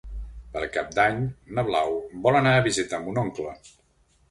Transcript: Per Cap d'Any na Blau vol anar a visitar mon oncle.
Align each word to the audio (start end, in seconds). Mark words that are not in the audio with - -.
Per 0.53 0.63
Cap 0.77 0.89
d'Any 0.99 1.19
na 1.59 1.65
Blau 1.69 1.95
vol 2.25 2.41
anar 2.41 2.57
a 2.61 2.65
visitar 2.71 3.03
mon 3.07 3.23
oncle. 3.27 3.57